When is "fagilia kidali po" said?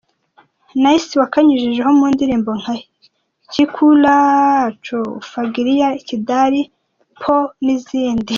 5.29-7.35